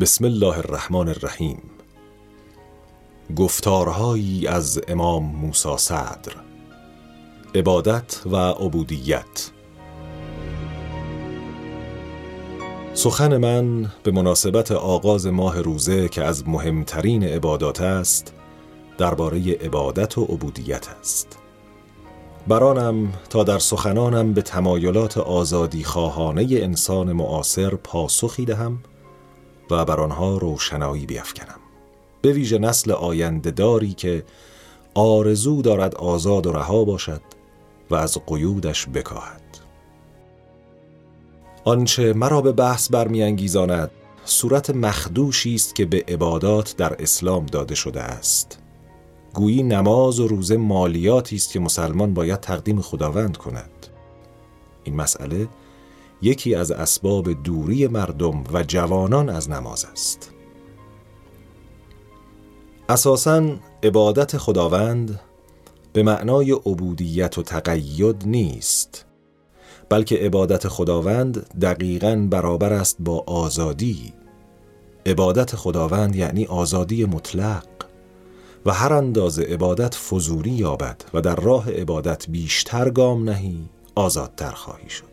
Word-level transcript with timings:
بسم 0.00 0.24
الله 0.24 0.58
الرحمن 0.58 1.08
الرحیم. 1.08 1.62
گفتارهایی 3.36 4.46
از 4.46 4.80
امام 4.88 5.24
موسی 5.24 5.76
صدر 5.76 6.32
عبادت 7.54 8.20
و 8.26 8.36
عبودیت. 8.36 9.50
سخن 12.94 13.36
من 13.36 13.92
به 14.02 14.10
مناسبت 14.10 14.72
آغاز 14.72 15.26
ماه 15.26 15.60
روزه 15.60 16.08
که 16.08 16.24
از 16.24 16.48
مهمترین 16.48 17.24
عبادات 17.24 17.80
است 17.80 18.32
درباره 18.98 19.52
عبادت 19.52 20.18
و 20.18 20.24
عبودیت 20.24 20.88
است. 21.00 21.38
برانم 22.48 23.12
تا 23.30 23.44
در 23.44 23.58
سخنانم 23.58 24.32
به 24.34 24.42
تمایلات 24.42 25.18
آزادی 25.18 25.84
خواهانه 25.84 26.46
انسان 26.50 27.12
معاصر 27.12 27.74
پاسخی 27.74 28.44
دهم 28.44 28.78
و 29.70 29.84
بر 29.84 30.00
آنها 30.00 30.38
روشنایی 30.38 31.06
بیافکنم 31.06 31.60
به 32.22 32.32
ویژه 32.32 32.58
نسل 32.58 32.92
آینده 32.92 33.50
داری 33.50 33.92
که 33.92 34.24
آرزو 34.94 35.62
دارد 35.62 35.94
آزاد 35.94 36.46
و 36.46 36.52
رها 36.52 36.84
باشد 36.84 37.20
و 37.90 37.94
از 37.94 38.18
قیودش 38.26 38.86
بکاهد. 38.94 39.40
آنچه 41.64 42.12
مرا 42.12 42.40
به 42.40 42.52
بحث 42.52 42.90
برمیانگیزاند 42.90 43.90
صورت 44.24 44.70
مخدوشی 44.70 45.54
است 45.54 45.74
که 45.74 45.84
به 45.84 46.04
عبادات 46.08 46.74
در 46.76 47.02
اسلام 47.02 47.46
داده 47.46 47.74
شده 47.74 48.02
است. 48.02 48.58
گویی 49.34 49.62
نماز 49.62 50.20
و 50.20 50.28
روزه 50.28 50.56
مالیاتی 50.56 51.36
است 51.36 51.52
که 51.52 51.60
مسلمان 51.60 52.14
باید 52.14 52.40
تقدیم 52.40 52.80
خداوند 52.80 53.36
کند. 53.36 53.86
این 54.84 54.96
مسئله 54.96 55.48
یکی 56.22 56.54
از 56.54 56.70
اسباب 56.70 57.42
دوری 57.42 57.86
مردم 57.86 58.44
و 58.52 58.62
جوانان 58.62 59.28
از 59.28 59.50
نماز 59.50 59.86
است. 59.92 60.30
اساساً 62.88 63.56
عبادت 63.82 64.36
خداوند 64.36 65.20
به 65.92 66.02
معنای 66.02 66.52
عبودیت 66.52 67.38
و 67.38 67.42
تقید 67.42 68.22
نیست 68.26 69.06
بلکه 69.88 70.16
عبادت 70.16 70.68
خداوند 70.68 71.46
دقیقا 71.60 72.26
برابر 72.30 72.72
است 72.72 72.96
با 73.00 73.24
آزادی. 73.26 74.12
عبادت 75.06 75.56
خداوند 75.56 76.16
یعنی 76.16 76.46
آزادی 76.46 77.04
مطلق 77.04 77.66
و 78.66 78.72
هر 78.72 78.92
اندازه 78.92 79.42
عبادت 79.42 79.94
فضولی 79.94 80.50
یابد 80.50 81.04
و 81.14 81.20
در 81.20 81.36
راه 81.36 81.70
عبادت 81.70 82.30
بیشتر 82.30 82.90
گام 82.90 83.30
نهی 83.30 83.68
آزادتر 83.94 84.50
خواهی 84.50 84.90
شد. 84.90 85.09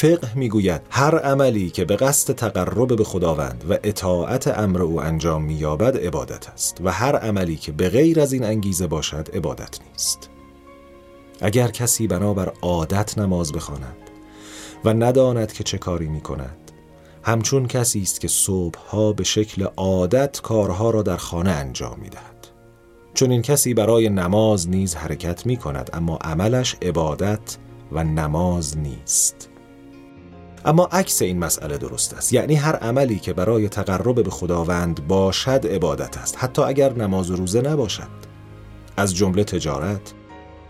فقه 0.00 0.34
می‌گوید 0.34 0.82
هر 0.90 1.18
عملی 1.18 1.70
که 1.70 1.84
به 1.84 1.96
قصد 1.96 2.34
تقرب 2.34 2.96
به 2.96 3.04
خداوند 3.04 3.64
و 3.70 3.78
اطاعت 3.82 4.58
امر 4.58 4.82
او 4.82 5.00
انجام 5.00 5.42
مییابد 5.42 5.96
عبادت 5.96 6.48
است 6.48 6.80
و 6.84 6.92
هر 6.92 7.16
عملی 7.16 7.56
که 7.56 7.72
به 7.72 7.88
غیر 7.88 8.20
از 8.20 8.32
این 8.32 8.44
انگیزه 8.44 8.86
باشد 8.86 9.28
عبادت 9.34 9.78
نیست. 9.90 10.30
اگر 11.40 11.68
کسی 11.68 12.06
بنابر 12.06 12.52
عادت 12.62 13.18
نماز 13.18 13.52
بخواند 13.52 13.96
و 14.84 14.92
نداند 14.92 15.52
که 15.52 15.64
چه 15.64 15.78
کاری 15.78 16.08
می 16.08 16.20
کند 16.20 16.72
همچون 17.22 17.66
کسی 17.66 18.02
است 18.02 18.20
که 18.20 18.28
صبحها 18.28 19.12
به 19.12 19.24
شکل 19.24 19.66
عادت 19.76 20.40
کارها 20.40 20.90
را 20.90 21.02
در 21.02 21.16
خانه 21.16 21.50
انجام 21.50 21.98
می 22.02 22.08
دهد 22.08 22.46
چون 23.14 23.30
این 23.30 23.42
کسی 23.42 23.74
برای 23.74 24.08
نماز 24.08 24.68
نیز 24.68 24.94
حرکت 24.94 25.46
می 25.46 25.56
کند 25.56 25.90
اما 25.92 26.16
عملش 26.16 26.76
عبادت 26.82 27.56
و 27.92 28.04
نماز 28.04 28.78
نیست. 28.78 29.49
اما 30.64 30.88
عکس 30.92 31.22
این 31.22 31.38
مسئله 31.38 31.78
درست 31.78 32.14
است. 32.14 32.32
یعنی 32.32 32.54
هر 32.54 32.76
عملی 32.76 33.18
که 33.18 33.32
برای 33.32 33.68
تقرب 33.68 34.24
به 34.24 34.30
خداوند 34.30 35.06
باشد 35.06 35.66
عبادت 35.66 36.18
است. 36.18 36.36
حتی 36.38 36.62
اگر 36.62 36.92
نماز 36.92 37.30
و 37.30 37.36
روزه 37.36 37.60
نباشد. 37.60 38.30
از 38.96 39.16
جمله 39.16 39.44
تجارت 39.44 40.12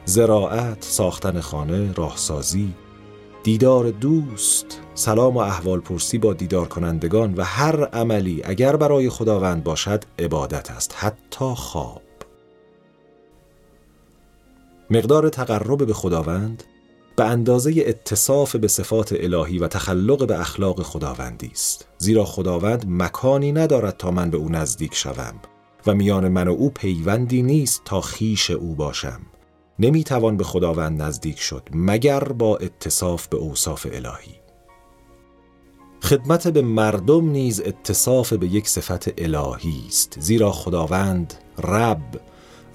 زراعت 0.05 0.85
ساختن 0.85 1.41
خانه 1.41 1.93
راهسازی 1.93 2.75
دیدار 3.43 3.91
دوست 3.91 4.81
سلام 4.95 5.37
و 5.37 5.39
احوال 5.39 5.81
پرسی 5.81 6.19
با 6.19 6.33
دیدار 6.33 6.69
کنندگان 6.69 7.35
و 7.35 7.43
هر 7.43 7.85
عملی 7.85 8.43
اگر 8.45 8.77
برای 8.77 9.11
خداوند 9.11 9.65
باشد 9.65 10.05
عبادت 10.19 10.71
است. 10.71 10.95
حتی 10.97 11.55
خواب. 11.57 12.03
مقدار 14.91 15.29
تقرب 15.29 15.87
به 15.87 15.95
خداوند 15.95 16.65
به 17.21 17.27
اندازه 17.27 17.73
اتصاف 17.77 18.57
به 18.57 18.69
صفات 18.69 19.13
الهی 19.13 19.59
و 19.59 19.69
تخلق 19.69 20.27
به 20.27 20.41
اخلاق 20.41 20.83
خداوندی 20.83 21.51
است. 21.53 21.87
زیرا 21.99 22.25
خداوند 22.25 22.85
مکانی 22.89 23.53
ندارد 23.53 23.97
تا 23.97 24.11
من 24.11 24.31
به 24.31 24.37
او 24.37 24.49
نزدیک 24.49 24.95
شوم 24.95 25.35
و 25.87 25.95
میان 25.95 26.29
من 26.29 26.49
و 26.49 26.51
او 26.51 26.71
پیوندی 26.71 27.43
نیست 27.43 27.83
تا 27.85 28.01
خیش 28.01 28.51
او 28.51 28.75
باشم. 28.75 29.21
نمی‌توان 29.79 30.37
به 30.37 30.45
خداوند 30.45 31.03
نزدیک 31.03 31.41
شد 31.41 31.63
مگر 31.75 32.25
با 32.25 32.57
اتصاف 32.57 33.27
به 33.27 33.37
اوصاف 33.37 33.87
الهی. 33.93 34.35
خدمت 36.03 36.49
به 36.49 36.63
مردم 36.63 37.31
نیز 37.31 37.61
اتصاف 37.61 38.33
به 38.33 38.47
یک 38.47 38.69
صفت 38.69 39.09
الهی 39.19 39.85
است. 39.89 40.17
زیرا 40.21 40.53
خداوند 40.53 41.35
رب 41.63 42.21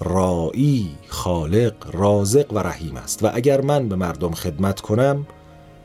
رائی 0.00 0.88
خالق 1.08 1.74
رازق 1.92 2.52
و 2.52 2.58
رحیم 2.58 2.96
است. 2.96 3.24
و 3.24 3.30
اگر 3.34 3.60
من 3.60 3.88
به 3.88 3.96
مردم 3.96 4.30
خدمت 4.30 4.80
کنم 4.80 5.26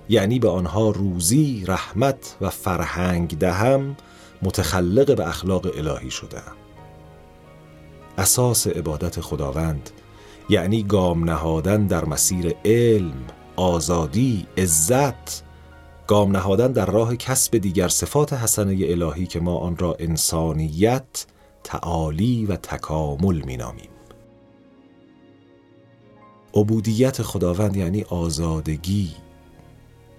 یعنی 0.10 0.40
به 0.40 0.50
آنها 0.50 0.90
روزی 0.90 1.64
رحمت 1.68 2.36
و 2.42 2.50
فرهنگ 2.50 3.38
دهم 3.38 3.98
متخلق 4.42 5.16
به 5.16 5.28
اخلاق 5.28 5.68
الهی 5.78 6.12
شدم 6.12 6.54
اساس 8.18 8.68
عبادت 8.68 9.22
خداوند 9.22 9.90
یعنی 10.50 10.84
گام 10.84 11.24
نهادن 11.30 11.88
در 11.88 12.06
مسیر 12.06 12.56
علم 12.66 13.24
آزادی 13.56 14.48
عزت 14.58 15.44
گام 16.08 16.32
نهادن 16.32 16.72
در 16.72 16.86
راه 16.86 17.16
کسب 17.16 17.58
دیگر 17.58 17.88
صفات 17.88 18.34
حسنه 18.34 18.78
الهی 18.82 19.28
که 19.28 19.40
ما 19.40 19.58
آن 19.58 19.78
را 19.78 19.96
انسانیت 20.00 21.26
تعالی 21.64 22.46
و 22.46 22.56
تکامل 22.56 23.42
مینامیم. 23.46 23.91
عبودیت 26.54 27.22
خداوند 27.22 27.78
یعنی 27.78 28.04
آزادگی. 28.04 29.12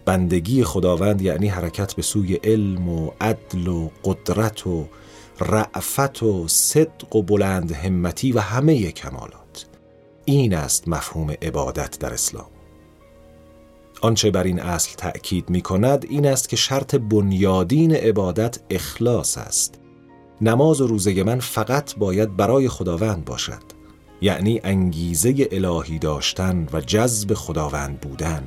بندگی 0.05 0.65
خداوند 0.65 1.23
یعنی 1.23 1.49
حرکت 1.49 1.95
به 1.95 2.03
سوی 2.03 2.35
علم 2.35 2.89
و 2.89 3.11
عدل 3.21 3.69
و 3.69 3.89
قدرت 4.05 4.67
و 4.67 4.87
رعفت 5.41 6.23
و 6.23 6.49
صدق 6.49 7.17
و 7.17 7.23
بلند 7.23 7.73
همتی 7.73 8.33
و 8.33 8.41
همه 8.41 8.93
کمالات. 8.93 9.67
این 10.25 10.55
است 10.55 10.89
مفهوم 10.89 11.31
عبادت 11.43 11.99
در 11.99 12.13
اسلام. 12.13 12.47
آنچه 14.01 14.31
بر 14.31 14.43
این 14.43 14.61
اصل 14.61 14.95
تأکید 14.97 15.51
می 15.51 15.61
کند 15.61 16.07
این 16.11 16.27
است 16.27 16.49
که 16.49 16.57
شرط 16.57 16.95
بنیادین 16.95 17.95
عبادت 17.95 18.59
اخلاص 18.71 19.39
است. 19.39 19.81
نماز 20.41 20.81
و 20.81 20.87
روزه 20.87 21.23
من 21.23 21.41
فقط 21.41 21.97
باید 21.97 22.37
برای 22.37 22.69
خداوند 22.69 23.25
باشد. 23.25 23.72
یعنی 24.23 24.61
انگیزه 24.65 25.49
الهی 25.53 25.99
داشتن 25.99 26.69
و 26.73 26.81
جذب 26.81 27.35
خداوند 27.35 28.01
بودن. 28.01 28.43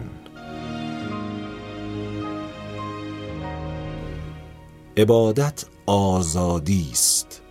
عبادت 4.98 5.66
آزادی 5.86 6.90
است 6.92 7.42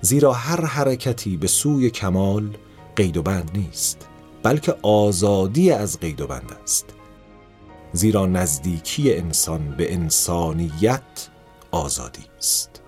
زیرا 0.00 0.32
هر 0.32 0.64
حرکتی 0.64 1.36
به 1.36 1.46
سوی 1.46 1.90
کمال 1.90 2.56
قید 2.96 3.16
و 3.16 3.22
بند 3.22 3.50
نیست 3.54 4.08
بلکه 4.42 4.74
آزادی 4.82 5.70
از 5.70 6.00
قید 6.00 6.20
و 6.20 6.26
بند 6.26 6.52
است. 6.62 6.86
زیرا 7.92 8.26
نزدیکی 8.26 9.14
انسان 9.14 9.74
به 9.76 9.94
انسانیت 9.94 11.28
آزادی 11.70 12.24
است. 12.38 12.83